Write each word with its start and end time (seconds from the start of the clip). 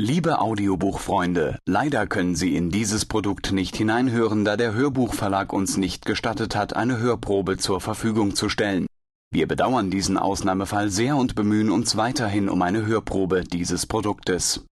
Liebe 0.00 0.40
Audiobuchfreunde, 0.40 1.58
leider 1.66 2.06
können 2.06 2.36
Sie 2.36 2.54
in 2.54 2.70
dieses 2.70 3.04
Produkt 3.04 3.50
nicht 3.50 3.74
hineinhören, 3.74 4.44
da 4.44 4.56
der 4.56 4.72
Hörbuchverlag 4.72 5.52
uns 5.52 5.76
nicht 5.76 6.06
gestattet 6.06 6.54
hat, 6.54 6.76
eine 6.76 6.98
Hörprobe 6.98 7.56
zur 7.56 7.80
Verfügung 7.80 8.36
zu 8.36 8.48
stellen. 8.48 8.86
Wir 9.32 9.48
bedauern 9.48 9.90
diesen 9.90 10.16
Ausnahmefall 10.16 10.90
sehr 10.90 11.16
und 11.16 11.34
bemühen 11.34 11.68
uns 11.68 11.96
weiterhin 11.96 12.48
um 12.48 12.62
eine 12.62 12.86
Hörprobe 12.86 13.42
dieses 13.42 13.86
Produktes 13.86 14.64